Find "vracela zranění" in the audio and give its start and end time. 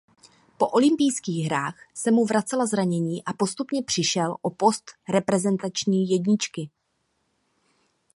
2.25-3.23